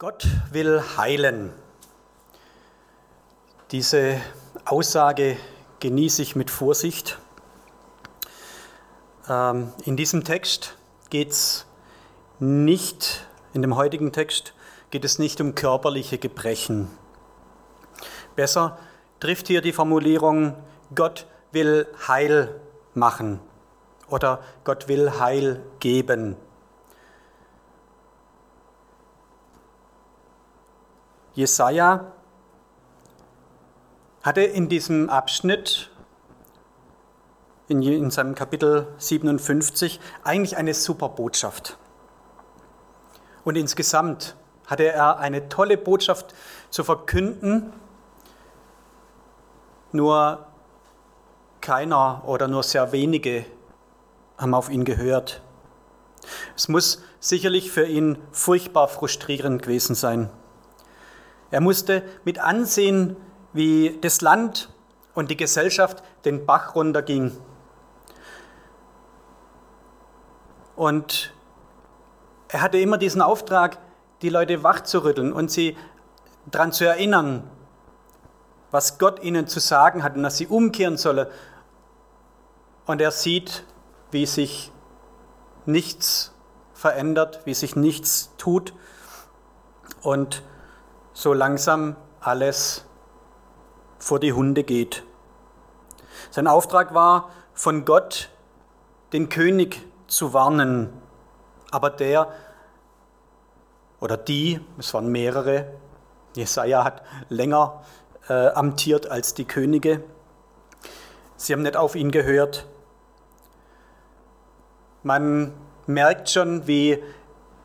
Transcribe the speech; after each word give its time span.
Gott 0.00 0.26
will 0.50 0.82
heilen. 0.96 1.52
Diese 3.70 4.18
Aussage 4.64 5.36
genieße 5.80 6.22
ich 6.22 6.34
mit 6.34 6.50
Vorsicht. 6.50 7.18
Ähm, 9.28 9.74
in 9.84 9.98
diesem 9.98 10.24
Text 10.24 10.78
geht 11.10 11.32
es 11.32 11.66
nicht, 12.38 13.26
in 13.52 13.60
dem 13.60 13.76
heutigen 13.76 14.10
Text 14.10 14.54
geht 14.88 15.04
es 15.04 15.18
nicht 15.18 15.38
um 15.42 15.54
körperliche 15.54 16.16
Gebrechen. 16.16 16.88
Besser 18.36 18.78
trifft 19.20 19.48
hier 19.48 19.60
die 19.60 19.74
Formulierung, 19.74 20.56
Gott 20.94 21.26
will 21.52 21.86
Heil 22.08 22.58
machen 22.94 23.38
oder 24.08 24.42
Gott 24.64 24.88
will 24.88 25.20
Heil 25.20 25.62
geben. 25.78 26.36
Jesaja 31.40 32.12
hatte 34.22 34.42
in 34.42 34.68
diesem 34.68 35.08
Abschnitt, 35.08 35.90
in, 37.68 37.82
in 37.82 38.10
seinem 38.10 38.34
Kapitel 38.34 38.86
57, 38.98 40.00
eigentlich 40.22 40.58
eine 40.58 40.74
super 40.74 41.08
Botschaft. 41.08 41.78
Und 43.42 43.56
insgesamt 43.56 44.36
hatte 44.66 44.84
er 44.84 45.18
eine 45.18 45.48
tolle 45.48 45.78
Botschaft 45.78 46.34
zu 46.68 46.84
verkünden, 46.84 47.72
nur 49.92 50.46
keiner 51.62 52.22
oder 52.26 52.48
nur 52.48 52.62
sehr 52.62 52.92
wenige 52.92 53.46
haben 54.36 54.52
auf 54.52 54.68
ihn 54.68 54.84
gehört. 54.84 55.40
Es 56.54 56.68
muss 56.68 57.02
sicherlich 57.18 57.72
für 57.72 57.86
ihn 57.86 58.18
furchtbar 58.30 58.88
frustrierend 58.88 59.62
gewesen 59.62 59.94
sein. 59.94 60.30
Er 61.50 61.60
musste 61.60 62.02
mit 62.24 62.38
ansehen, 62.38 63.16
wie 63.52 63.98
das 64.00 64.20
Land 64.20 64.72
und 65.14 65.30
die 65.30 65.36
Gesellschaft 65.36 66.02
den 66.24 66.46
Bach 66.46 66.74
runterging. 66.74 67.36
Und 70.76 71.34
er 72.48 72.62
hatte 72.62 72.78
immer 72.78 72.98
diesen 72.98 73.20
Auftrag, 73.20 73.78
die 74.22 74.28
Leute 74.28 74.62
wachzurütteln 74.62 75.32
und 75.32 75.50
sie 75.50 75.76
daran 76.46 76.72
zu 76.72 76.84
erinnern, 76.84 77.48
was 78.70 78.98
Gott 78.98 79.22
ihnen 79.22 79.46
zu 79.46 79.60
sagen 79.60 80.02
hat 80.02 80.16
und 80.16 80.22
dass 80.22 80.36
sie 80.36 80.46
umkehren 80.46 80.96
sollen. 80.96 81.26
Und 82.86 83.00
er 83.00 83.10
sieht, 83.10 83.64
wie 84.10 84.26
sich 84.26 84.72
nichts 85.66 86.32
verändert, 86.72 87.40
wie 87.44 87.54
sich 87.54 87.76
nichts 87.76 88.30
tut. 88.38 88.72
Und 90.02 90.42
so 91.20 91.34
langsam 91.34 91.96
alles 92.20 92.86
vor 93.98 94.20
die 94.20 94.32
Hunde 94.32 94.64
geht. 94.64 95.04
Sein 96.30 96.46
Auftrag 96.46 96.94
war, 96.94 97.28
von 97.52 97.84
Gott 97.84 98.30
den 99.12 99.28
König 99.28 99.86
zu 100.06 100.32
warnen, 100.32 100.90
aber 101.70 101.90
der 101.90 102.32
oder 104.00 104.16
die, 104.16 104.60
es 104.78 104.94
waren 104.94 105.12
mehrere, 105.12 105.70
Jesaja 106.36 106.84
hat 106.84 107.02
länger 107.28 107.82
äh, 108.30 108.48
amtiert 108.52 109.10
als 109.10 109.34
die 109.34 109.44
Könige, 109.44 110.02
sie 111.36 111.52
haben 111.52 111.60
nicht 111.60 111.76
auf 111.76 111.96
ihn 111.96 112.12
gehört. 112.12 112.66
Man 115.02 115.52
merkt 115.86 116.30
schon, 116.30 116.66
wie 116.66 117.02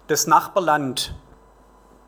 das 0.08 0.28
Nachbarland 0.28 1.16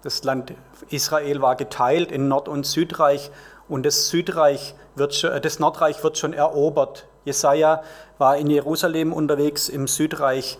das 0.07 0.23
Land 0.23 0.53
Israel 0.89 1.41
war 1.41 1.57
geteilt 1.57 2.13
in 2.13 2.29
Nord- 2.29 2.47
und 2.47 2.65
Südreich 2.65 3.29
und 3.67 3.85
das 3.85 4.07
Südreich 4.07 4.73
wird 4.95 5.21
äh, 5.25 5.41
das 5.41 5.59
Nordreich 5.59 6.01
wird 6.01 6.17
schon 6.17 6.31
erobert. 6.31 7.07
Jesaja 7.25 7.83
war 8.17 8.37
in 8.37 8.49
Jerusalem 8.49 9.11
unterwegs 9.11 9.67
im 9.67 9.85
Südreich 9.85 10.59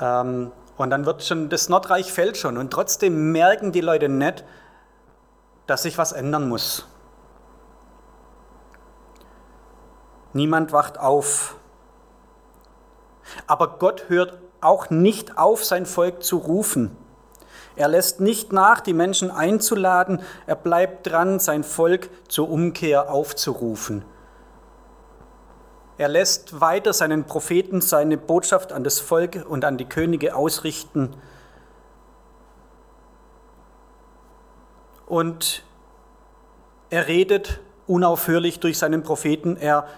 ähm, 0.00 0.50
und 0.78 0.88
dann 0.88 1.04
wird 1.04 1.22
schon 1.22 1.50
das 1.50 1.68
Nordreich 1.68 2.10
fällt 2.10 2.38
schon 2.38 2.56
und 2.56 2.70
trotzdem 2.70 3.32
merken 3.32 3.70
die 3.70 3.82
Leute 3.82 4.08
nicht, 4.08 4.44
dass 5.66 5.82
sich 5.82 5.98
was 5.98 6.12
ändern 6.12 6.48
muss. 6.48 6.86
Niemand 10.32 10.72
wacht 10.72 10.98
auf. 10.98 11.56
Aber 13.46 13.76
Gott 13.78 14.04
hört 14.08 14.38
auch 14.62 14.88
nicht 14.88 15.36
auf, 15.36 15.66
sein 15.66 15.84
Volk 15.84 16.22
zu 16.22 16.38
rufen. 16.38 16.96
Er 17.80 17.88
lässt 17.88 18.20
nicht 18.20 18.52
nach, 18.52 18.82
die 18.82 18.92
Menschen 18.92 19.30
einzuladen. 19.30 20.20
Er 20.46 20.56
bleibt 20.56 21.06
dran, 21.06 21.38
sein 21.38 21.64
Volk 21.64 22.10
zur 22.28 22.50
Umkehr 22.50 23.10
aufzurufen. 23.10 24.04
Er 25.96 26.08
lässt 26.08 26.60
weiter 26.60 26.92
seinen 26.92 27.24
Propheten 27.24 27.80
seine 27.80 28.18
Botschaft 28.18 28.74
an 28.74 28.84
das 28.84 29.00
Volk 29.00 29.46
und 29.48 29.64
an 29.64 29.78
die 29.78 29.86
Könige 29.86 30.36
ausrichten. 30.36 31.14
Und 35.06 35.64
er 36.90 37.08
redet 37.08 37.60
unaufhörlich 37.86 38.60
durch 38.60 38.76
seinen 38.76 39.02
Propheten. 39.02 39.56
Er 39.56 39.88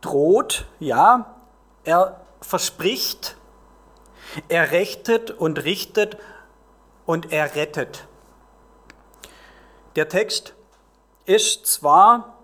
droht, 0.00 0.64
ja, 0.78 1.34
er 1.82 2.20
verspricht, 2.40 3.36
er 4.48 4.70
rechtet 4.70 5.32
und 5.32 5.64
richtet 5.64 6.16
und 7.10 7.32
er 7.32 7.56
rettet. 7.56 8.06
Der 9.96 10.08
Text 10.08 10.54
ist 11.24 11.66
zwar 11.66 12.38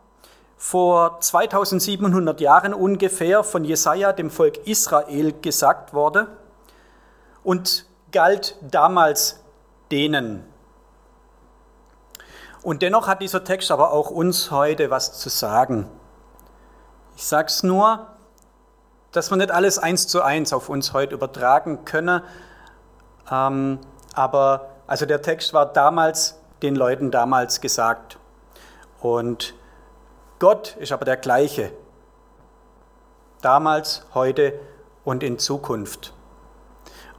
vor 0.56 1.20
2700 1.20 2.40
Jahren 2.40 2.74
ungefähr 2.74 3.44
von 3.44 3.64
Jesaja 3.64 4.12
dem 4.12 4.28
Volk 4.28 4.66
Israel 4.66 5.32
gesagt 5.40 5.94
worden 5.94 6.26
und 7.44 7.86
galt 8.10 8.56
damals 8.60 9.38
denen. 9.92 10.44
Und 12.64 12.82
dennoch 12.82 13.06
hat 13.06 13.22
dieser 13.22 13.44
Text 13.44 13.70
aber 13.70 13.92
auch 13.92 14.10
uns 14.10 14.50
heute 14.50 14.90
was 14.90 15.16
zu 15.16 15.28
sagen. 15.28 15.88
Ich 17.14 17.24
sage 17.24 17.46
es 17.46 17.62
nur, 17.62 18.08
dass 19.12 19.30
wir 19.30 19.36
nicht 19.36 19.52
alles 19.52 19.78
eins 19.78 20.08
zu 20.08 20.22
eins 20.22 20.52
auf 20.52 20.68
uns 20.68 20.92
heute 20.92 21.14
übertragen 21.14 21.84
können. 21.84 22.20
Ähm, 23.30 23.78
aber 24.16 24.70
also 24.86 25.06
der 25.06 25.22
Text 25.22 25.52
war 25.52 25.72
damals 25.72 26.40
den 26.62 26.74
Leuten 26.74 27.10
damals 27.10 27.60
gesagt. 27.60 28.18
Und 29.00 29.54
Gott 30.38 30.76
ist 30.80 30.90
aber 30.90 31.04
der 31.04 31.18
gleiche. 31.18 31.70
Damals, 33.42 34.04
heute 34.14 34.58
und 35.04 35.22
in 35.22 35.38
Zukunft. 35.38 36.14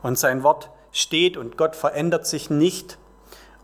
Und 0.01 0.17
sein 0.17 0.43
Wort 0.43 0.71
steht 0.91 1.37
und 1.37 1.57
Gott 1.57 1.75
verändert 1.75 2.25
sich 2.25 2.49
nicht. 2.49 2.97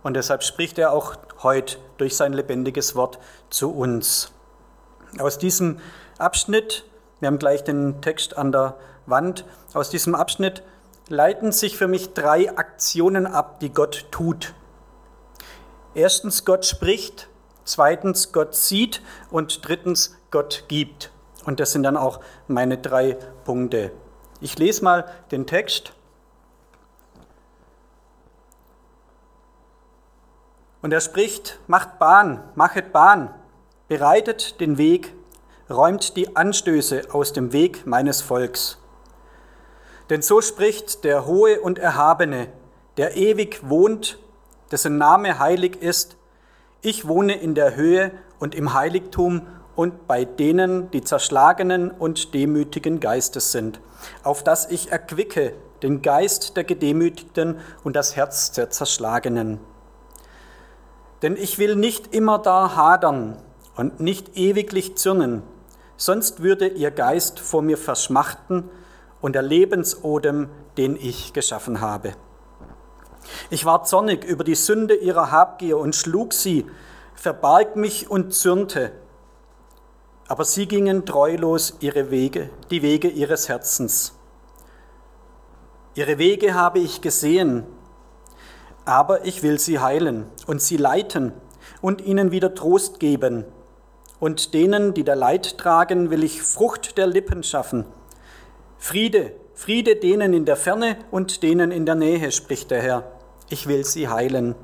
Und 0.03 0.13
deshalb 0.15 0.43
spricht 0.43 0.77
er 0.77 0.91
auch 0.91 1.15
heute 1.41 1.77
durch 1.97 2.15
sein 2.15 2.33
lebendiges 2.33 2.95
Wort 2.95 3.17
zu 3.49 3.73
uns. 3.73 4.31
Aus 5.19 5.39
diesem 5.39 5.79
Abschnitt, 6.19 6.85
wir 7.19 7.27
haben 7.27 7.39
gleich 7.39 7.63
den 7.63 8.01
Text 8.01 8.37
an 8.37 8.51
der 8.51 8.75
Wand, 9.07 9.45
aus 9.73 9.89
diesem 9.89 10.13
Abschnitt 10.13 10.61
leiten 11.09 11.51
sich 11.51 11.77
für 11.77 11.87
mich 11.87 12.13
drei 12.13 12.55
Aktionen 12.57 13.25
ab, 13.25 13.59
die 13.59 13.71
Gott 13.71 14.07
tut. 14.11 14.53
Erstens, 15.95 16.45
Gott 16.45 16.65
spricht, 16.65 17.27
zweitens, 17.65 18.31
Gott 18.31 18.55
sieht 18.55 19.01
und 19.29 19.67
drittens, 19.67 20.17
Gott 20.31 20.65
gibt. 20.67 21.11
Und 21.45 21.59
das 21.59 21.71
sind 21.71 21.83
dann 21.83 21.97
auch 21.97 22.19
meine 22.47 22.77
drei 22.77 23.17
Punkte. 23.43 23.91
Ich 24.39 24.57
lese 24.57 24.83
mal 24.83 25.05
den 25.31 25.45
Text. 25.45 25.93
Und 30.81 30.91
er 30.91 31.01
spricht, 31.01 31.59
macht 31.67 31.99
Bahn, 31.99 32.43
machet 32.55 32.91
Bahn, 32.91 33.33
bereitet 33.87 34.59
den 34.59 34.77
Weg, 34.77 35.13
räumt 35.69 36.17
die 36.17 36.35
Anstöße 36.35 37.03
aus 37.11 37.31
dem 37.31 37.53
Weg 37.53 37.85
meines 37.85 38.21
Volks. 38.21 38.82
Denn 40.09 40.21
so 40.21 40.41
spricht 40.41 41.03
der 41.03 41.25
Hohe 41.25 41.61
und 41.61 41.79
Erhabene, 41.79 42.47
der 42.97 43.15
ewig 43.15 43.61
wohnt, 43.69 44.19
dessen 44.71 44.97
Name 44.97 45.39
heilig 45.39 45.81
ist. 45.81 46.17
Ich 46.81 47.07
wohne 47.07 47.35
in 47.35 47.55
der 47.55 47.75
Höhe 47.75 48.11
und 48.39 48.55
im 48.55 48.73
Heiligtum 48.73 49.47
und 49.75 50.07
bei 50.07 50.25
denen, 50.25 50.91
die 50.91 51.01
zerschlagenen 51.01 51.89
und 51.89 52.33
demütigen 52.33 52.99
Geistes 52.99 53.51
sind, 53.51 53.79
auf 54.23 54.43
dass 54.43 54.69
ich 54.69 54.91
erquicke 54.91 55.53
den 55.81 56.01
Geist 56.01 56.55
der 56.55 56.63
Gedemütigten 56.63 57.59
und 57.83 57.95
das 57.95 58.15
Herz 58.15 58.51
der 58.51 58.69
Zerschlagenen. 58.69 59.59
Denn 61.21 61.35
ich 61.35 61.57
will 61.57 61.75
nicht 61.75 62.13
immer 62.13 62.37
da 62.37 62.75
hadern 62.75 63.37
und 63.75 63.99
nicht 63.99 64.37
ewiglich 64.37 64.97
zürnen, 64.97 65.41
sonst 65.97 66.43
würde 66.43 66.67
ihr 66.67 66.91
Geist 66.91 67.39
vor 67.39 67.61
mir 67.61 67.77
verschmachten 67.77 68.69
und 69.23 69.33
der 69.33 69.41
Lebensodem, 69.41 70.49
den 70.75 70.97
ich 70.97 71.31
geschaffen 71.31 71.79
habe. 71.79 72.11
Ich 73.49 73.63
war 73.63 73.85
zornig 73.85 74.25
über 74.25 74.43
die 74.43 74.53
Sünde 74.53 74.95
ihrer 74.95 75.31
Habgier 75.31 75.77
und 75.77 75.95
schlug 75.95 76.33
sie, 76.33 76.65
verbarg 77.15 77.77
mich 77.77 78.11
und 78.11 78.33
zürnte. 78.33 78.91
Aber 80.27 80.43
sie 80.43 80.67
gingen 80.67 81.05
treulos 81.05 81.77
ihre 81.79 82.11
Wege, 82.11 82.49
die 82.69 82.81
Wege 82.81 83.07
ihres 83.07 83.47
Herzens. 83.47 84.13
Ihre 85.95 86.17
Wege 86.17 86.53
habe 86.53 86.79
ich 86.79 86.99
gesehen, 86.99 87.65
aber 88.83 89.25
ich 89.25 89.41
will 89.41 89.57
sie 89.57 89.79
heilen 89.79 90.25
und 90.47 90.61
sie 90.61 90.75
leiten 90.75 91.31
und 91.81 92.01
ihnen 92.01 92.31
wieder 92.31 92.55
Trost 92.55 92.99
geben. 92.99 93.45
Und 94.19 94.53
denen, 94.53 94.93
die 94.93 95.05
der 95.05 95.15
Leid 95.15 95.57
tragen, 95.57 96.09
will 96.09 96.25
ich 96.25 96.41
Frucht 96.41 96.97
der 96.97 97.07
Lippen 97.07 97.43
schaffen. 97.43 97.85
Friede, 98.83 99.31
Friede 99.53 99.95
denen 99.95 100.33
in 100.33 100.43
der 100.43 100.57
Ferne 100.57 100.97
und 101.09 101.41
denen 101.41 101.71
in 101.71 101.85
der 101.85 101.95
Nähe, 101.95 102.33
spricht 102.33 102.69
der 102.69 102.81
Herr. 102.81 103.13
Ich 103.47 103.65
will 103.65 103.85
sie 103.85 104.09
heilen. 104.09 104.55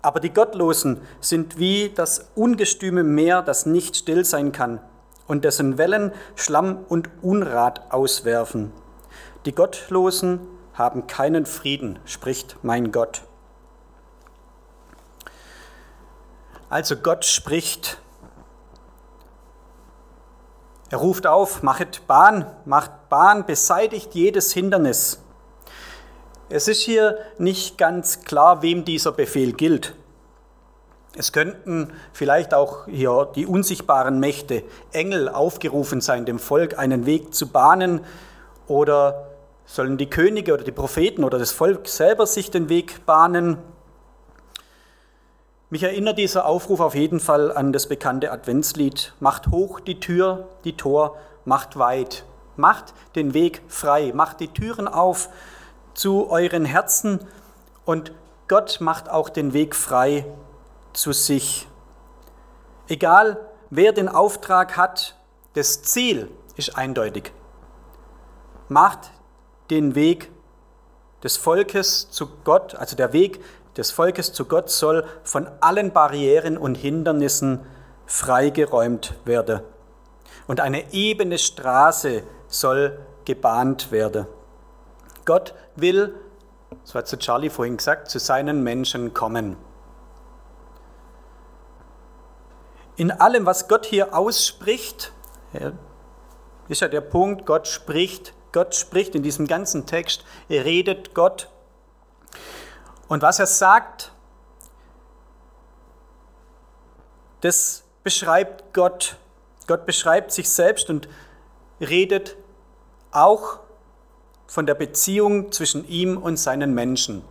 Aber 0.00 0.20
die 0.20 0.32
Gottlosen 0.32 1.00
sind 1.18 1.58
wie 1.58 1.90
das 1.92 2.30
ungestüme 2.36 3.02
Meer, 3.02 3.42
das 3.42 3.66
nicht 3.66 3.96
still 3.96 4.24
sein 4.24 4.52
kann 4.52 4.78
und 5.26 5.44
dessen 5.44 5.76
Wellen 5.76 6.12
Schlamm 6.36 6.84
und 6.88 7.10
Unrat 7.20 7.90
auswerfen. 7.92 8.70
Die 9.44 9.56
Gottlosen 9.56 10.38
haben 10.74 11.08
keinen 11.08 11.46
Frieden, 11.46 11.98
spricht 12.04 12.58
mein 12.62 12.92
Gott. 12.92 13.22
Also 16.68 16.94
Gott 16.94 17.24
spricht. 17.24 18.00
Er 20.90 20.98
ruft 20.98 21.26
auf, 21.28 21.62
machet 21.62 22.06
Bahn, 22.08 22.46
macht 22.64 23.08
Bahn, 23.08 23.46
beseitigt 23.46 24.12
jedes 24.14 24.52
Hindernis. 24.52 25.22
Es 26.48 26.66
ist 26.66 26.80
hier 26.80 27.16
nicht 27.38 27.78
ganz 27.78 28.24
klar, 28.24 28.60
wem 28.62 28.84
dieser 28.84 29.12
Befehl 29.12 29.52
gilt. 29.52 29.94
Es 31.16 31.32
könnten 31.32 31.92
vielleicht 32.12 32.54
auch 32.54 32.86
hier 32.86 33.28
die 33.36 33.46
unsichtbaren 33.46 34.18
Mächte, 34.18 34.64
Engel 34.92 35.28
aufgerufen 35.28 36.00
sein, 36.00 36.24
dem 36.24 36.40
Volk 36.40 36.76
einen 36.76 37.06
Weg 37.06 37.34
zu 37.34 37.46
bahnen 37.46 38.00
oder 38.66 39.28
sollen 39.66 39.96
die 39.96 40.10
Könige 40.10 40.54
oder 40.54 40.64
die 40.64 40.72
Propheten 40.72 41.22
oder 41.22 41.38
das 41.38 41.52
Volk 41.52 41.86
selber 41.86 42.26
sich 42.26 42.50
den 42.50 42.68
Weg 42.68 43.06
bahnen. 43.06 43.58
Mich 45.72 45.84
erinnert 45.84 46.18
dieser 46.18 46.46
Aufruf 46.46 46.80
auf 46.80 46.96
jeden 46.96 47.20
Fall 47.20 47.56
an 47.56 47.72
das 47.72 47.86
bekannte 47.86 48.32
Adventslied, 48.32 49.14
macht 49.20 49.52
hoch 49.52 49.78
die 49.78 50.00
Tür, 50.00 50.48
die 50.64 50.76
Tor, 50.76 51.16
macht 51.44 51.78
weit, 51.78 52.24
macht 52.56 52.92
den 53.14 53.34
Weg 53.34 53.62
frei, 53.68 54.10
macht 54.12 54.40
die 54.40 54.48
Türen 54.48 54.88
auf 54.88 55.28
zu 55.94 56.28
euren 56.28 56.64
Herzen 56.64 57.20
und 57.84 58.10
Gott 58.48 58.78
macht 58.80 59.08
auch 59.08 59.28
den 59.28 59.52
Weg 59.52 59.76
frei 59.76 60.26
zu 60.92 61.12
sich. 61.12 61.68
Egal, 62.88 63.38
wer 63.70 63.92
den 63.92 64.08
Auftrag 64.08 64.76
hat, 64.76 65.14
das 65.54 65.82
Ziel 65.82 66.28
ist 66.56 66.76
eindeutig. 66.76 67.32
Macht 68.68 69.12
den 69.70 69.94
Weg 69.94 70.32
des 71.22 71.36
Volkes 71.36 72.10
zu 72.10 72.26
Gott, 72.42 72.74
also 72.74 72.96
der 72.96 73.12
Weg 73.12 73.40
des 73.76 73.90
Volkes 73.90 74.32
zu 74.32 74.44
Gott 74.44 74.70
soll 74.70 75.04
von 75.22 75.48
allen 75.60 75.92
Barrieren 75.92 76.58
und 76.58 76.76
Hindernissen 76.76 77.60
freigeräumt 78.06 79.14
werden. 79.24 79.60
Und 80.46 80.60
eine 80.60 80.92
ebene 80.92 81.38
Straße 81.38 82.22
soll 82.48 82.98
gebahnt 83.24 83.92
werden. 83.92 84.26
Gott 85.24 85.54
will, 85.76 86.14
so 86.82 86.94
hat 86.94 87.06
zu 87.06 87.18
Charlie 87.18 87.50
vorhin 87.50 87.76
gesagt, 87.76 88.10
zu 88.10 88.18
seinen 88.18 88.62
Menschen 88.64 89.14
kommen. 89.14 89.56
In 92.96 93.10
allem, 93.12 93.46
was 93.46 93.68
Gott 93.68 93.86
hier 93.86 94.14
ausspricht, 94.14 95.12
ist 96.68 96.80
ja 96.80 96.88
der 96.88 97.00
Punkt, 97.00 97.46
Gott 97.46 97.68
spricht 97.68 98.34
Gott 98.52 98.74
spricht 98.74 99.14
in 99.14 99.22
diesem 99.22 99.46
ganzen 99.46 99.86
Text, 99.86 100.24
redet 100.48 101.14
Gott. 101.14 101.48
Und 103.10 103.22
was 103.22 103.40
er 103.40 103.46
sagt, 103.46 104.12
das 107.40 107.82
beschreibt 108.04 108.72
Gott. 108.72 109.16
Gott 109.66 109.84
beschreibt 109.84 110.30
sich 110.30 110.48
selbst 110.48 110.90
und 110.90 111.08
redet 111.80 112.36
auch 113.10 113.58
von 114.46 114.64
der 114.64 114.74
Beziehung 114.74 115.50
zwischen 115.50 115.88
ihm 115.88 116.18
und 116.18 116.36
seinen 116.36 116.72
Menschen. 116.72 117.24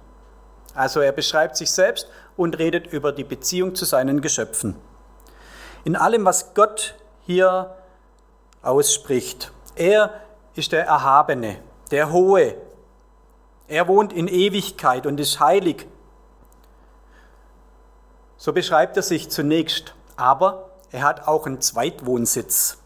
Also 0.73 0.99
er 0.99 1.13
beschreibt 1.13 1.55
sich 1.55 1.71
selbst 1.71 2.09
und 2.35 2.59
redet 2.59 2.87
über 2.87 3.13
die 3.13 3.23
Beziehung 3.23 3.73
zu 3.73 3.85
seinen 3.85 4.19
Geschöpfen. 4.19 4.75
In 5.85 5.95
allem, 5.95 6.25
was 6.25 6.53
Gott 6.55 6.95
hier 7.25 7.73
ausspricht. 8.61 9.53
Er 9.75 10.13
ist 10.55 10.73
der 10.73 10.85
Erhabene, 10.85 11.61
der 11.89 12.11
Hohe. 12.11 12.57
Er 13.69 13.88
wohnt 13.88 14.12
in 14.13 14.27
Ewigkeit 14.27 15.06
und 15.06 15.19
ist 15.19 15.39
heilig. 15.39 15.86
So 18.36 18.51
beschreibt 18.51 18.98
er 18.98 19.04
sich 19.04 19.30
zunächst, 19.30 19.94
aber 20.18 20.71
er 20.92 21.04
hat 21.04 21.27
auch 21.27 21.45
einen 21.45 21.62
Zweitwohnsitz. 21.62 22.80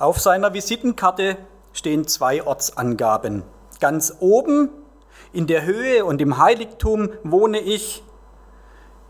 Auf 0.00 0.18
seiner 0.18 0.52
Visitenkarte 0.52 1.36
stehen 1.72 2.08
zwei 2.08 2.44
Ortsangaben. 2.44 3.44
Ganz 3.78 4.16
oben 4.18 4.68
in 5.32 5.46
der 5.46 5.64
Höhe 5.64 6.04
und 6.04 6.20
im 6.20 6.38
Heiligtum 6.38 7.10
wohne 7.22 7.60
ich. 7.60 8.02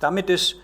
Damit 0.01 0.29
ist 0.29 0.57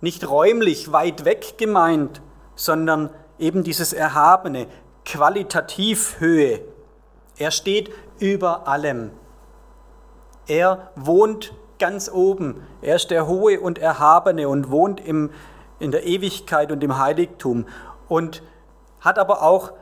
nicht 0.00 0.26
räumlich 0.26 0.90
weit 0.90 1.26
weg 1.26 1.58
gemeint, 1.58 2.22
sondern 2.54 3.10
eben 3.38 3.62
dieses 3.62 3.92
Erhabene, 3.92 4.68
qualitativ 5.04 6.18
Höhe. 6.18 6.62
Er 7.38 7.50
steht 7.50 7.90
über 8.18 8.68
allem. 8.68 9.12
Er 10.46 10.90
wohnt 10.96 11.54
ganz 11.78 12.10
oben. 12.10 12.66
Er 12.82 12.96
ist 12.96 13.10
der 13.10 13.26
Hohe 13.26 13.60
und 13.60 13.78
Erhabene 13.78 14.48
und 14.48 14.70
wohnt 14.70 15.00
im, 15.00 15.30
in 15.78 15.92
der 15.92 16.04
Ewigkeit 16.04 16.72
und 16.72 16.82
im 16.82 16.98
Heiligtum 16.98 17.66
und 18.08 18.42
hat 19.00 19.18
aber 19.18 19.42
auch 19.42 19.72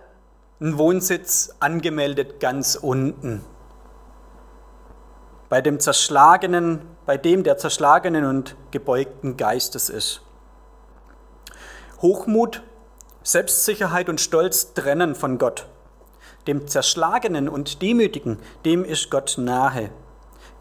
einen 0.61 0.79
Wohnsitz 0.79 1.55
angemeldet 1.61 2.41
ganz 2.41 2.75
unten. 2.75 3.45
Bei 5.49 5.61
dem 5.61 5.81
zerschlagenen, 5.81 6.83
bei 7.07 7.17
dem 7.17 7.45
der 7.45 7.57
zerschlagenen 7.57 8.25
und 8.25 8.57
gebeugten 8.71 9.37
Geistes 9.37 9.89
ist. 9.89 10.23
Hochmut 12.03 12.63
Selbstsicherheit 13.23 14.09
und 14.09 14.21
Stolz 14.21 14.75
trennen 14.75 15.17
von 15.17 15.39
Gott. 15.39 15.67
Dem 16.47 16.69
Zerschlagenen 16.69 17.49
und 17.49 17.83
Demütigen, 17.83 18.39
dem 18.65 18.85
ist 18.85 19.11
Gott 19.11 19.37
nahe. 19.39 19.91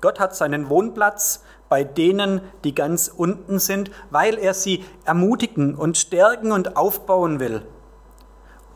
Gott 0.01 0.19
hat 0.19 0.35
seinen 0.35 0.69
Wohnplatz 0.69 1.43
bei 1.69 1.83
denen, 1.83 2.41
die 2.63 2.75
ganz 2.75 3.07
unten 3.07 3.59
sind, 3.59 3.91
weil 4.09 4.37
er 4.37 4.53
sie 4.53 4.85
ermutigen 5.03 5.75
und 5.75 5.97
stärken 5.97 6.51
und 6.51 6.77
aufbauen 6.77 7.39
will, 7.39 7.65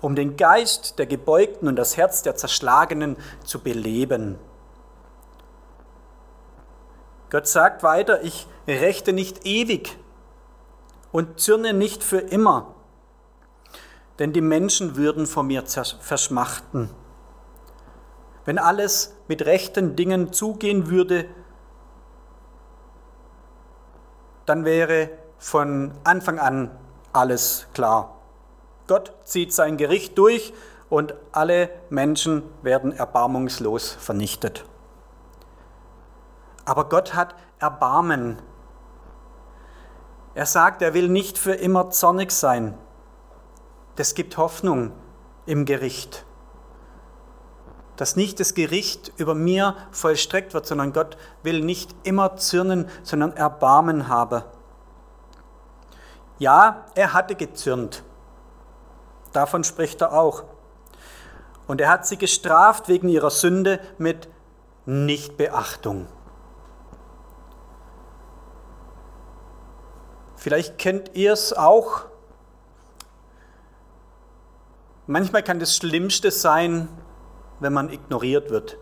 um 0.02 0.16
den 0.16 0.38
Geist 0.38 0.98
der 1.00 1.06
Gebeugten 1.06 1.68
und 1.68 1.76
das 1.76 1.98
Herz 1.98 2.24
der 2.24 2.36
Zerschlagenen 2.36 3.18
zu 3.44 3.60
beleben. 3.60 4.38
Gott 7.30 7.48
sagt 7.48 7.84
weiter, 7.84 8.24
ich 8.24 8.48
rechte 8.68 9.14
nicht 9.14 9.46
ewig 9.46 9.98
und 11.12 11.40
zürne 11.40 11.74
nicht 11.74 12.04
für 12.04 12.20
immer 12.20 12.74
denn 14.20 14.34
die 14.34 14.42
Menschen 14.42 14.98
würden 14.98 15.26
vor 15.26 15.44
mir 15.44 15.64
verschmachten. 15.66 16.90
Wenn 18.46 18.58
alles 18.58 19.16
mit 19.28 19.46
rechten 19.46 19.96
Dingen 19.96 20.34
zugehen 20.34 20.90
würde, 20.90 21.26
dann 24.46 24.66
wäre 24.66 25.10
von 25.38 25.94
Anfang 26.04 26.38
an 26.38 26.72
alles 27.14 27.68
klar. 27.74 28.18
Gott 28.88 29.14
zieht 29.24 29.54
sein 29.54 29.78
Gericht 29.78 30.18
durch 30.18 30.54
und 30.90 31.14
alle 31.32 31.70
Menschen 31.90 32.44
werden 32.62 32.92
erbarmungslos 32.92 33.92
vernichtet. 33.92 34.66
Aber 36.66 36.90
Gott 36.90 37.14
hat 37.14 37.36
Erbarmen. 37.60 38.42
Er 40.34 40.46
sagt, 40.46 40.82
er 40.82 40.94
will 40.94 41.08
nicht 41.08 41.38
für 41.38 41.54
immer 41.54 41.92
zornig 41.92 42.32
sein 42.32 42.74
das 44.00 44.16
gibt 44.16 44.38
Hoffnung 44.38 44.94
im 45.46 45.66
Gericht. 45.66 46.26
Dass 47.98 48.16
nicht 48.16 48.40
das 48.40 48.54
Gericht 48.54 49.12
über 49.18 49.36
mir 49.36 49.76
vollstreckt 49.92 50.54
wird, 50.54 50.66
sondern 50.66 50.94
Gott 50.94 51.18
will 51.44 51.60
nicht 51.60 51.94
immer 52.04 52.38
zürnen, 52.38 52.88
sondern 53.04 53.34
Erbarmen 53.34 54.08
habe. 54.08 54.46
Ja, 56.38 56.86
er 56.96 57.12
hatte 57.12 57.36
gezürnt. 57.36 58.04
Davon 59.34 59.66
spricht 59.66 60.00
er 60.00 60.14
auch. 60.14 60.46
Und 61.68 61.82
er 61.82 61.90
hat 61.90 62.08
sie 62.08 62.16
gestraft 62.16 62.88
wegen 62.88 63.10
ihrer 63.10 63.32
Sünde 63.32 63.82
mit 63.98 64.30
Nichtbeachtung. 64.86 66.08
Vielleicht 70.38 70.78
kennt 70.78 71.18
ihr 71.18 71.34
es 71.34 71.52
auch, 71.52 72.06
Manchmal 75.12 75.42
kann 75.42 75.58
das 75.58 75.76
Schlimmste 75.76 76.30
sein, 76.30 76.88
wenn 77.60 77.74
man 77.74 77.90
ignoriert 77.90 78.52
wird. 78.52 78.78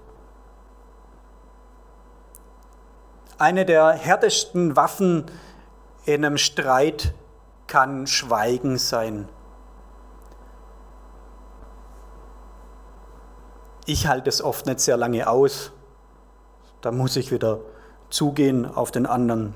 Eine 3.38 3.66
der 3.66 3.92
härtesten 3.92 4.76
Waffen 4.76 5.32
in 6.04 6.26
einem 6.26 6.38
Streit 6.38 7.14
kann 7.68 8.08
Schweigen 8.08 8.78
sein. 8.78 9.30
Ich 13.86 14.08
halte 14.08 14.28
es 14.28 14.42
oft 14.42 14.66
nicht 14.66 14.82
sehr 14.82 14.98
lange 14.98 15.30
aus. 15.30 15.72
Da 16.82 16.92
muss 16.92 17.16
ich 17.16 17.32
wieder 17.32 17.62
zugehen 18.10 18.66
auf 18.66 18.92
den 18.92 19.06
anderen. 19.06 19.54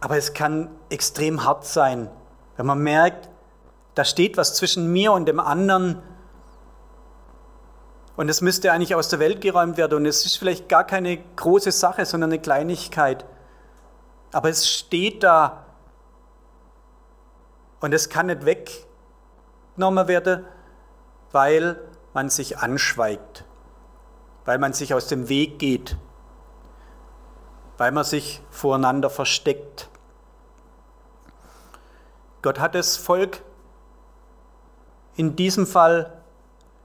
Aber 0.00 0.16
es 0.16 0.34
kann 0.34 0.68
extrem 0.90 1.44
hart 1.44 1.64
sein, 1.64 2.10
wenn 2.56 2.66
man 2.66 2.80
merkt, 2.80 3.30
da 3.98 4.04
steht 4.04 4.36
was 4.36 4.54
zwischen 4.54 4.92
mir 4.92 5.10
und 5.10 5.26
dem 5.26 5.40
anderen. 5.40 6.00
Und 8.14 8.28
es 8.28 8.40
müsste 8.40 8.70
eigentlich 8.70 8.94
aus 8.94 9.08
der 9.08 9.18
Welt 9.18 9.40
geräumt 9.40 9.76
werden. 9.76 9.94
Und 9.96 10.06
es 10.06 10.24
ist 10.24 10.36
vielleicht 10.36 10.68
gar 10.68 10.84
keine 10.84 11.16
große 11.16 11.72
Sache, 11.72 12.06
sondern 12.06 12.30
eine 12.30 12.40
Kleinigkeit. 12.40 13.26
Aber 14.30 14.50
es 14.50 14.68
steht 14.70 15.24
da. 15.24 15.66
Und 17.80 17.92
es 17.92 18.08
kann 18.08 18.26
nicht 18.26 18.44
weggenommen 18.44 20.06
werden, 20.06 20.44
weil 21.32 21.80
man 22.14 22.30
sich 22.30 22.56
anschweigt, 22.56 23.44
weil 24.44 24.58
man 24.58 24.74
sich 24.74 24.94
aus 24.94 25.08
dem 25.08 25.28
Weg 25.28 25.58
geht, 25.58 25.96
weil 27.78 27.90
man 27.90 28.04
sich 28.04 28.42
voreinander 28.50 29.10
versteckt. 29.10 29.88
Gott 32.42 32.60
hat 32.60 32.76
das 32.76 32.96
Volk 32.96 33.42
in 35.18 35.36
diesem 35.36 35.66
Fall 35.66 36.22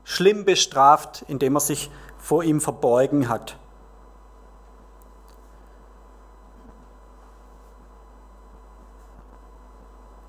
schlimm 0.03 0.43
bestraft, 0.43 1.23
indem 1.27 1.55
er 1.55 1.59
sich 1.61 1.91
vor 2.17 2.43
ihm 2.43 2.59
verborgen 2.59 3.29
hat. 3.29 3.57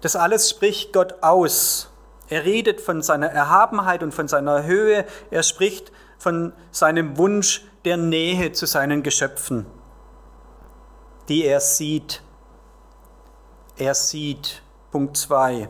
Das 0.03 0.17
alles 0.17 0.51
spricht 0.51 0.93
Gott 0.93 1.23
aus. 1.23 1.89
Er 2.29 2.45
redet 2.45 2.83
von 2.83 3.01
seiner 3.01 3.29
Erhabenheit 3.29 4.03
und 4.03 4.13
von 4.13 4.29
seiner 4.29 4.65
Höhe. 4.65 5.07
Er 5.31 5.43
spricht 5.43 5.93
von 6.19 6.53
seinem 6.71 7.17
Wunsch 7.17 7.65
der 7.87 7.97
Nähe 7.97 8.53
zu 8.53 8.67
seinen 8.67 9.03
Geschöpfen, 9.03 9.65
die 11.29 11.45
er 11.45 11.61
sieht. 11.61 12.23
Er 13.77 13.95
sieht. 13.95 14.63
Punkt 14.91 15.17
2. 15.17 15.69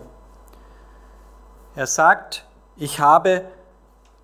Er 1.76 1.88
sagt, 1.88 2.46
ich 2.76 3.00
habe 3.00 3.44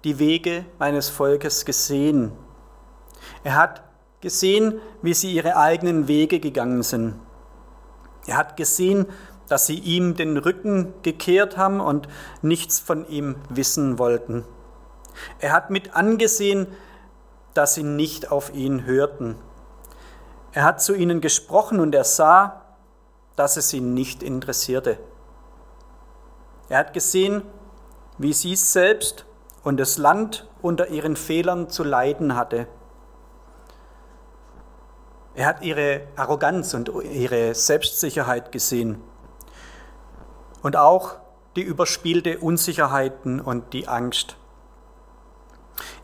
die 0.05 0.21
Wege 0.21 0.65
meines 0.79 1.09
Volkes 1.09 1.65
gesehen. 1.65 2.31
Er 3.43 3.57
hat 3.57 3.83
gesehen, 4.21 4.81
wie 5.03 5.15
sie 5.15 5.33
ihre 5.33 5.57
eigenen 5.57 6.07
Wege 6.07 6.39
gegangen 6.39 6.85
sind. 6.85 7.17
Er 8.27 8.37
hat 8.37 8.57
gesehen, 8.57 9.07
dass 9.49 9.67
sie 9.67 9.79
ihm 9.79 10.15
den 10.15 10.37
Rücken 10.37 10.95
gekehrt 11.03 11.57
haben 11.57 11.81
und 11.81 12.07
nichts 12.41 12.79
von 12.79 13.09
ihm 13.09 13.35
wissen 13.49 13.99
wollten. 13.99 14.45
Er 15.41 15.53
hat 15.53 15.71
mit 15.71 15.97
angesehen, 15.97 16.69
dass 17.53 17.75
sie 17.75 17.83
nicht 17.83 18.31
auf 18.31 18.55
ihn 18.55 18.85
hörten. 18.85 19.35
Er 20.53 20.63
hat 20.63 20.81
zu 20.81 20.95
ihnen 20.95 21.21
gesprochen 21.21 21.81
und 21.81 21.97
er 21.97 22.05
sah, 22.05 22.63
dass 23.35 23.57
es 23.57 23.71
sie 23.71 23.81
nicht 23.81 24.23
interessierte. 24.23 24.99
Er 26.71 26.79
hat 26.79 26.93
gesehen, 26.93 27.43
wie 28.17 28.33
sie 28.33 28.55
selbst 28.55 29.27
und 29.65 29.79
das 29.79 29.99
Land 29.99 30.49
unter 30.63 30.87
ihren 30.87 31.17
Fehlern 31.17 31.69
zu 31.69 31.83
leiden 31.83 32.37
hatte. 32.37 32.69
Er 35.35 35.47
hat 35.47 35.63
ihre 35.63 36.03
Arroganz 36.15 36.73
und 36.75 36.89
ihre 36.89 37.57
Selbstsicherheit 37.57 38.53
gesehen 38.53 39.03
und 40.63 40.77
auch 40.77 41.17
die 41.57 41.63
überspielte 41.63 42.39
Unsicherheiten 42.39 43.41
und 43.41 43.73
die 43.73 43.89
Angst. 43.89 44.37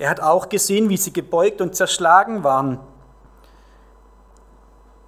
Er 0.00 0.10
hat 0.10 0.18
auch 0.18 0.48
gesehen, 0.48 0.88
wie 0.88 0.96
sie 0.96 1.12
gebeugt 1.12 1.60
und 1.60 1.76
zerschlagen 1.76 2.42
waren. 2.42 2.80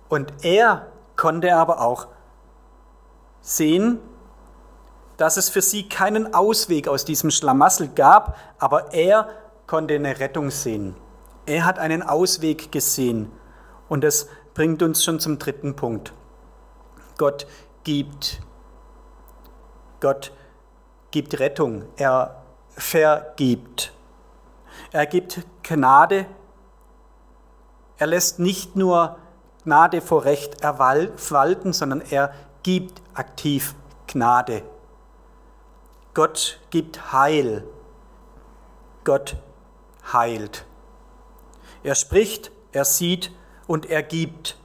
Und 0.08 0.32
er 0.44 0.86
konnte 1.16 1.56
aber 1.56 1.80
auch 1.80 2.06
sehen, 3.40 3.98
dass 5.18 5.37
es 5.37 5.50
für 5.50 5.60
sie 5.60 5.88
keinen 5.88 6.32
Ausweg 6.32 6.88
aus 6.88 7.04
diesem 7.04 7.30
Schlamassel 7.30 7.88
gab, 7.88 8.38
aber 8.58 8.94
er 8.94 9.28
konnte 9.66 9.94
eine 9.94 10.18
Rettung 10.18 10.50
sehen. 10.50 10.96
Er 11.44 11.64
hat 11.64 11.78
einen 11.78 12.02
Ausweg 12.02 12.72
gesehen. 12.72 13.30
Und 13.88 14.04
das 14.04 14.28
bringt 14.54 14.82
uns 14.82 15.04
schon 15.04 15.18
zum 15.18 15.38
dritten 15.38 15.75
Punkt. 15.75 16.12
Gott 17.16 17.46
gibt. 17.82 18.40
Gott 20.00 20.32
gibt 21.10 21.38
Rettung. 21.40 21.84
Er 21.96 22.42
vergibt. 22.70 23.92
Er 24.92 25.06
gibt 25.06 25.44
Gnade. 25.64 26.26
Er 27.96 28.06
lässt 28.06 28.38
nicht 28.38 28.76
nur 28.76 29.18
Gnade 29.64 30.00
vor 30.00 30.25
Recht 30.25 30.60
erwalten, 30.60 31.72
sondern 31.72 32.02
er 32.02 32.32
gibt 32.62 33.02
aktiv 33.14 33.75
Gnade. 34.06 34.62
Gott 36.18 36.58
gibt 36.70 37.12
Heil. 37.12 37.62
Gott 39.04 39.37
heilt. 40.12 40.64
Er 41.84 41.94
spricht, 41.94 42.50
er 42.72 42.84
sieht 42.84 43.30
und 43.68 43.87
er 43.87 44.02
gibt. 44.02 44.56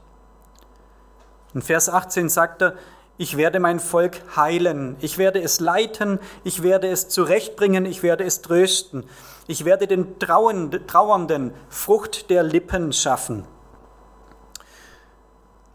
In 1.54 1.62
Vers 1.62 1.90
18 1.90 2.30
sagt 2.30 2.64
er, 2.64 2.74
ich 3.18 3.38
werde 3.38 3.60
mein 3.60 3.80
Volk 3.80 4.36
heilen, 4.36 4.96
ich 5.00 5.20
werde 5.20 5.44
es 5.44 5.60
leiten, 5.60 6.18
ich 6.44 6.64
werde 6.64 6.88
es 6.88 7.10
zurechtbringen, 7.10 7.86
ich 7.86 8.02
werde 8.02 8.24
es 8.24 8.42
trösten, 8.42 9.08
ich 9.46 9.64
werde 9.64 9.86
den 9.86 10.18
Trauernden 10.18 11.54
Frucht 11.70 12.32
der 12.32 12.42
Lippen 12.42 12.92
schaffen. 12.94 13.46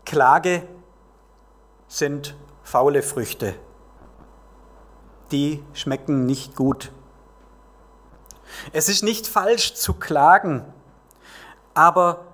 Klage 0.04 0.64
sind 1.86 2.34
faule 2.64 3.04
Früchte 3.04 3.54
die 5.30 5.62
schmecken 5.72 6.26
nicht 6.26 6.56
gut. 6.56 6.92
Es 8.72 8.88
ist 8.88 9.02
nicht 9.02 9.26
falsch 9.26 9.74
zu 9.74 9.94
klagen, 9.94 10.64
aber 11.74 12.26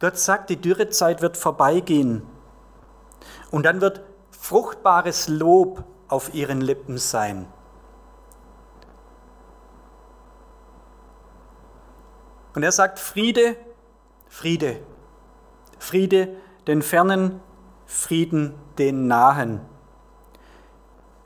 Gott 0.00 0.16
sagt, 0.16 0.50
die 0.50 0.56
Dürrezeit 0.56 1.22
wird 1.22 1.36
vorbeigehen 1.36 2.22
und 3.50 3.64
dann 3.64 3.80
wird 3.80 4.02
fruchtbares 4.30 5.28
Lob 5.28 5.84
auf 6.08 6.34
ihren 6.34 6.60
Lippen 6.60 6.98
sein. 6.98 7.46
Und 12.54 12.62
er 12.62 12.72
sagt 12.72 12.98
Friede, 12.98 13.56
Friede, 14.28 14.80
Friede 15.78 16.36
den 16.66 16.82
Fernen, 16.82 17.40
Frieden 17.86 18.54
den 18.78 19.06
Nahen 19.06 19.60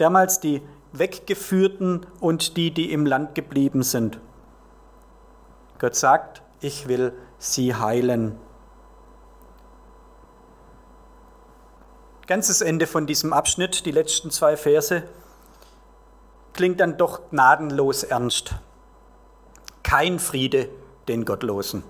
damals 0.03 0.41
die 0.41 0.63
Weggeführten 0.93 2.07
und 2.21 2.57
die, 2.57 2.73
die 2.73 2.93
im 2.93 3.07
Land 3.07 3.35
geblieben 3.35 3.83
sind. 3.83 4.19
Gott 5.79 5.95
sagt, 5.95 6.43
ich 6.61 6.89
will 6.89 7.13
sie 7.39 7.75
heilen. 7.75 8.37
Ganzes 12.27 12.61
Ende 12.61 12.87
von 12.87 13.07
diesem 13.07 13.33
Abschnitt, 13.33 13.87
die 13.87 13.91
letzten 13.91 14.31
zwei 14.31 14.57
Verse, 14.57 15.05
klingt 16.53 16.81
dann 16.81 16.99
doch 16.99 17.31
gnadenlos 17.31 18.03
ernst. 18.03 18.57
Kein 19.83 20.19
Friede 20.19 20.69
den 21.09 21.25
Gottlosen. 21.25 21.85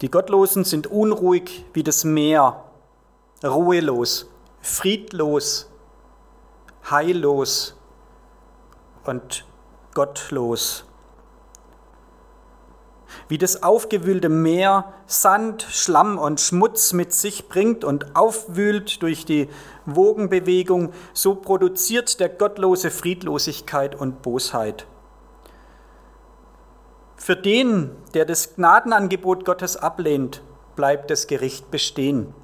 Die 0.00 0.10
Gottlosen 0.10 0.64
sind 0.64 0.88
unruhig 0.88 1.64
wie 1.74 1.84
das 1.84 2.04
Meer, 2.04 2.64
ruhelos, 3.44 4.28
friedlos, 4.62 5.68
heillos 6.88 7.76
und 9.04 9.44
gottlos. 9.92 10.84
Wie 13.28 13.38
das 13.38 13.62
aufgewühlte 13.62 14.28
Meer 14.28 14.92
Sand, 15.06 15.66
Schlamm 15.68 16.18
und 16.18 16.40
Schmutz 16.40 16.92
mit 16.92 17.12
sich 17.12 17.48
bringt 17.48 17.84
und 17.84 18.16
aufwühlt 18.16 19.02
durch 19.02 19.26
die 19.26 19.50
Wogenbewegung, 19.84 20.92
so 21.12 21.34
produziert 21.34 22.20
der 22.20 22.30
Gottlose 22.30 22.90
Friedlosigkeit 22.90 23.94
und 23.94 24.22
Bosheit. 24.22 24.86
Für 27.16 27.36
den, 27.36 27.90
der 28.14 28.24
das 28.24 28.56
Gnadenangebot 28.56 29.44
Gottes 29.44 29.76
ablehnt, 29.76 30.42
bleibt 30.74 31.10
das 31.10 31.26
Gericht 31.26 31.70
bestehen. 31.70 32.34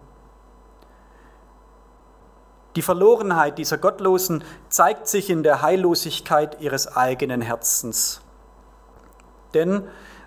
Die 2.78 2.82
Verlorenheit 2.82 3.58
dieser 3.58 3.76
Gottlosen 3.76 4.44
zeigt 4.68 5.08
sich 5.08 5.30
in 5.30 5.42
der 5.42 5.62
Heillosigkeit 5.62 6.60
ihres 6.60 6.86
eigenen 6.96 7.40
Herzens. 7.40 8.20
Denn 9.52 9.82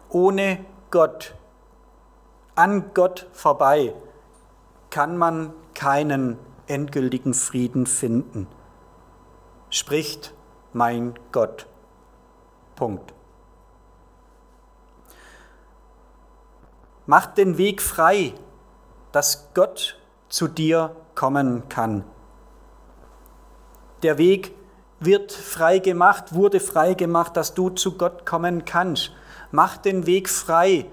ohne 0.09 0.65
Gott, 0.89 1.33
an 2.55 2.93
Gott 2.93 3.27
vorbei, 3.31 3.95
kann 4.89 5.15
man 5.15 5.53
keinen 5.75 6.37
endgültigen 6.67 7.33
Frieden 7.33 7.85
finden. 7.85 8.47
Spricht 9.69 10.33
mein 10.73 11.13
Gott. 11.31 11.67
Punkt. 12.75 13.13
Macht 17.05 17.37
den 17.37 17.57
Weg 17.57 17.81
frei, 17.81 18.33
dass 19.13 19.53
Gott 19.53 19.97
zu 20.27 20.49
dir 20.49 20.93
kommen 21.15 21.69
kann. 21.69 22.03
Der 24.03 24.17
Weg 24.17 24.53
wird 24.99 25.31
frei 25.31 25.79
gemacht, 25.79 26.33
wurde 26.33 26.59
frei 26.59 26.93
gemacht, 26.93 27.37
dass 27.37 27.53
du 27.53 27.69
zu 27.69 27.97
Gott 27.97 28.25
kommen 28.25 28.65
kannst. 28.65 29.11
Mach 29.51 29.77
den 29.77 30.05
Weg 30.05 30.29
frei. 30.29 30.85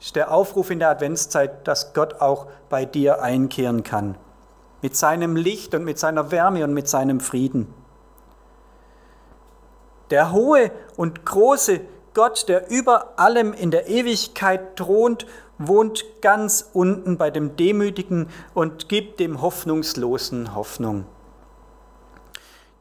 Ist 0.00 0.16
der 0.16 0.32
Aufruf 0.32 0.70
in 0.70 0.78
der 0.78 0.90
Adventszeit, 0.90 1.66
dass 1.66 1.92
Gott 1.92 2.20
auch 2.20 2.46
bei 2.68 2.84
dir 2.84 3.22
einkehren 3.22 3.82
kann. 3.82 4.16
Mit 4.82 4.96
seinem 4.96 5.36
Licht 5.36 5.74
und 5.74 5.84
mit 5.84 5.98
seiner 5.98 6.30
Wärme 6.30 6.64
und 6.64 6.72
mit 6.72 6.88
seinem 6.88 7.20
Frieden. 7.20 7.72
Der 10.10 10.32
hohe 10.32 10.70
und 10.96 11.24
große 11.24 11.80
Gott, 12.14 12.48
der 12.48 12.70
über 12.70 13.18
allem 13.18 13.52
in 13.52 13.70
der 13.70 13.88
Ewigkeit 13.88 14.76
thront, 14.76 15.26
wohnt 15.58 16.04
ganz 16.22 16.70
unten 16.72 17.18
bei 17.18 17.30
dem 17.30 17.56
Demütigen 17.56 18.28
und 18.54 18.88
gibt 18.88 19.20
dem 19.20 19.42
Hoffnungslosen 19.42 20.54
Hoffnung. 20.54 21.04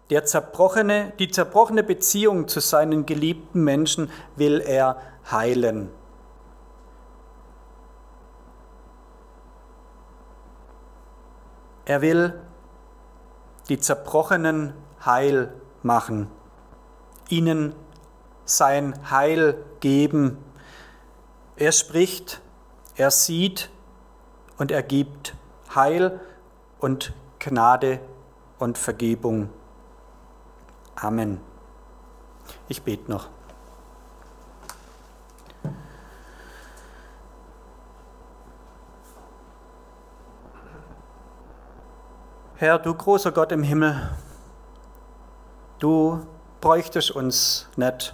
Der 0.10 0.26
zerbrochene, 0.26 1.14
die 1.20 1.30
zerbrochene 1.30 1.84
Beziehung 1.84 2.48
zu 2.48 2.60
seinen 2.60 3.06
geliebten 3.06 3.64
Menschen 3.64 4.10
will 4.36 4.60
er 4.60 4.98
heilen. 5.30 5.90
Er 11.86 12.02
will 12.02 12.40
die 13.68 13.80
Zerbrochenen 13.80 14.74
heil 15.06 15.54
machen, 15.84 16.28
ihnen 17.30 17.74
sein 18.46 18.94
Heil 19.10 19.64
geben. 19.80 20.38
Er 21.56 21.72
spricht, 21.72 22.42
er 22.96 23.12
sieht 23.12 23.70
und 24.58 24.72
er 24.72 24.84
gibt 24.84 25.36
Heil 25.74 26.20
und 26.80 27.14
Gnade 27.40 28.00
und 28.58 28.78
Vergebung. 28.78 29.50
Amen. 31.02 31.40
Ich 32.68 32.84
bete 32.84 33.10
noch. 33.10 33.30
Herr, 42.56 42.78
du 42.78 42.94
großer 42.94 43.32
Gott 43.32 43.54
im 43.54 43.64
Himmel, 43.64 44.10
du 45.80 46.26
bräuchtest 46.60 47.12
uns 47.12 47.70
nicht. 47.78 48.14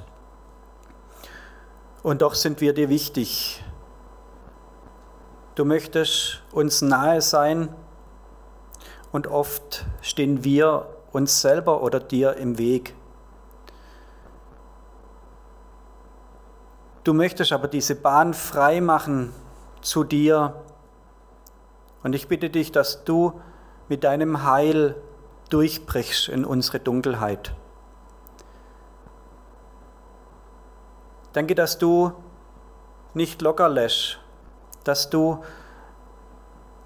Und 2.03 2.21
doch 2.21 2.35
sind 2.35 2.61
wir 2.61 2.75
dir 2.75 2.89
wichtig. 2.89 3.63
Du 5.55 5.65
möchtest 5.65 6.43
uns 6.51 6.83
nahe 6.83 7.21
sein 7.21 7.73
und 9.11 9.25
oft 9.25 9.87
stehen 10.01 10.43
wir 10.43 10.94
uns 11.15 11.41
selber 11.41 11.81
oder 11.81 12.01
dir 12.01 12.35
im 12.35 12.57
Weg. 12.57 12.93
Du 17.05 17.13
möchtest 17.13 17.53
aber 17.53 17.69
diese 17.69 17.95
Bahn 17.95 18.33
frei 18.33 18.81
machen 18.81 19.33
zu 19.81 20.03
dir. 20.03 20.61
Und 22.03 22.13
ich 22.13 22.27
bitte 22.27 22.49
dich, 22.49 22.73
dass 22.73 23.05
du 23.05 23.39
mit 23.87 24.03
deinem 24.03 24.43
Heil 24.43 24.95
durchbrichst 25.49 26.27
in 26.27 26.43
unsere 26.43 26.79
Dunkelheit. 26.79 27.53
Danke, 31.31 31.55
dass 31.55 31.77
du 31.77 32.11
nicht 33.13 33.41
locker 33.41 33.69
lässt, 33.69 34.19
dass 34.83 35.09
du 35.09 35.43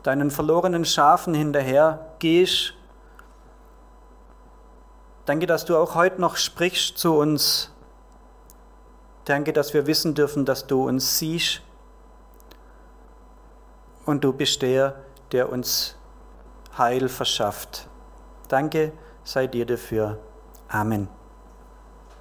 deinen 0.03 0.29
verlorenen 0.29 0.85
Schafen 0.85 1.33
hinterher 1.33 2.13
gehst 2.19 2.75
Danke, 5.29 5.45
dass 5.45 5.63
du 5.63 5.77
auch 5.77 5.93
heute 5.93 6.19
noch 6.19 6.37
sprichst 6.37 6.97
zu 6.97 7.15
uns. 7.15 7.69
Danke, 9.25 9.53
dass 9.53 9.75
wir 9.75 9.85
wissen 9.85 10.15
dürfen, 10.15 10.43
dass 10.43 10.65
du 10.65 10.87
uns 10.87 11.19
siehst. 11.19 11.61
Und 14.07 14.23
du 14.23 14.33
bist 14.33 14.63
der, 14.63 14.95
der 15.31 15.51
uns 15.51 15.95
Heil 16.75 17.09
verschafft. 17.09 17.87
Danke 18.47 18.91
sei 19.23 19.45
dir 19.45 19.67
dafür. 19.67 20.17
Amen. 20.67 21.18